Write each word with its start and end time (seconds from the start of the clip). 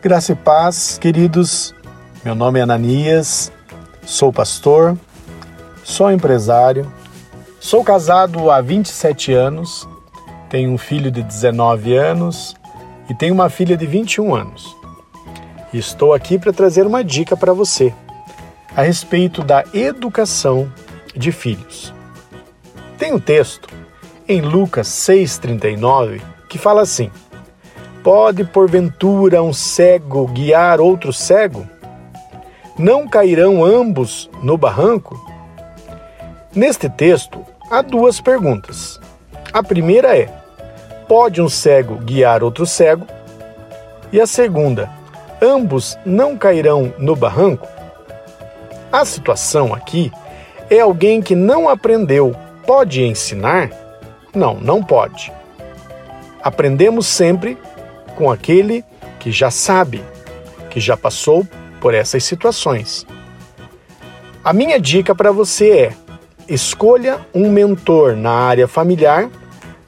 Graça 0.00 0.30
e 0.30 0.36
paz, 0.36 0.96
queridos. 0.96 1.74
Meu 2.24 2.32
nome 2.32 2.60
é 2.60 2.62
Ananias, 2.62 3.50
sou 4.06 4.32
pastor, 4.32 4.96
sou 5.82 6.12
empresário, 6.12 6.88
sou 7.58 7.82
casado 7.82 8.48
há 8.48 8.60
27 8.60 9.32
anos, 9.32 9.88
tenho 10.48 10.70
um 10.70 10.78
filho 10.78 11.10
de 11.10 11.20
19 11.20 11.96
anos 11.96 12.54
e 13.10 13.14
tenho 13.14 13.34
uma 13.34 13.50
filha 13.50 13.76
de 13.76 13.86
21 13.86 14.36
anos. 14.36 14.76
E 15.72 15.78
estou 15.78 16.14
aqui 16.14 16.38
para 16.38 16.52
trazer 16.52 16.86
uma 16.86 17.02
dica 17.02 17.36
para 17.36 17.52
você 17.52 17.92
a 18.76 18.82
respeito 18.82 19.42
da 19.42 19.64
educação 19.74 20.72
de 21.12 21.32
filhos. 21.32 21.92
Tem 22.96 23.12
um 23.12 23.18
texto 23.18 23.68
em 24.28 24.40
Lucas 24.42 24.86
6,39 24.86 26.22
que 26.48 26.56
fala 26.56 26.82
assim: 26.82 27.10
Pode 28.10 28.42
porventura 28.42 29.42
um 29.42 29.52
cego 29.52 30.26
guiar 30.28 30.80
outro 30.80 31.12
cego? 31.12 31.68
Não 32.78 33.06
cairão 33.06 33.62
ambos 33.62 34.30
no 34.42 34.56
barranco? 34.56 35.14
Neste 36.54 36.88
texto, 36.88 37.44
há 37.70 37.82
duas 37.82 38.18
perguntas. 38.18 38.98
A 39.52 39.62
primeira 39.62 40.16
é: 40.16 40.26
pode 41.06 41.42
um 41.42 41.50
cego 41.50 41.96
guiar 41.96 42.42
outro 42.42 42.64
cego? 42.64 43.06
E 44.10 44.18
a 44.18 44.26
segunda: 44.26 44.88
ambos 45.42 45.98
não 46.02 46.34
cairão 46.34 46.94
no 46.96 47.14
barranco? 47.14 47.68
A 48.90 49.04
situação 49.04 49.74
aqui 49.74 50.10
é 50.70 50.80
alguém 50.80 51.20
que 51.20 51.34
não 51.34 51.68
aprendeu. 51.68 52.34
Pode 52.66 53.02
ensinar? 53.02 53.70
Não, 54.34 54.54
não 54.54 54.82
pode. 54.82 55.30
Aprendemos 56.42 57.06
sempre 57.06 57.58
com 58.18 58.32
aquele 58.32 58.84
que 59.20 59.30
já 59.30 59.48
sabe, 59.48 60.02
que 60.70 60.80
já 60.80 60.96
passou 60.96 61.46
por 61.80 61.94
essas 61.94 62.24
situações. 62.24 63.06
A 64.42 64.52
minha 64.52 64.80
dica 64.80 65.14
para 65.14 65.30
você 65.30 65.70
é: 65.70 65.92
escolha 66.48 67.20
um 67.32 67.48
mentor 67.48 68.16
na 68.16 68.32
área 68.32 68.66
familiar 68.66 69.30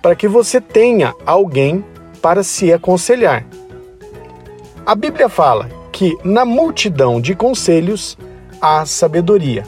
para 0.00 0.14
que 0.14 0.28
você 0.28 0.60
tenha 0.60 1.12
alguém 1.26 1.84
para 2.22 2.44
se 2.44 2.72
aconselhar. 2.72 3.44
A 4.86 4.94
Bíblia 4.94 5.28
fala 5.28 5.68
que 5.90 6.16
na 6.22 6.44
multidão 6.44 7.20
de 7.20 7.34
conselhos 7.34 8.16
há 8.62 8.86
sabedoria. 8.86 9.64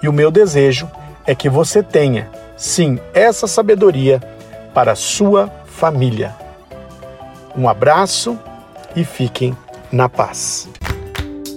E 0.00 0.08
o 0.08 0.12
meu 0.12 0.30
desejo 0.30 0.88
é 1.26 1.34
que 1.34 1.48
você 1.48 1.82
tenha, 1.82 2.30
sim, 2.56 3.00
essa 3.12 3.48
sabedoria 3.48 4.22
para 4.72 4.92
a 4.92 4.96
sua 4.96 5.50
família. 5.66 6.45
Um 7.56 7.68
abraço 7.68 8.38
e 8.94 9.04
fiquem 9.04 9.56
na 9.90 10.08
paz. 10.08 10.68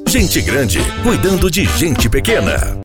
Gente 0.08 0.42
grande 0.42 0.80
cuidando 1.04 1.52
de 1.52 1.66
gente 1.66 2.10
pequena. 2.10 2.78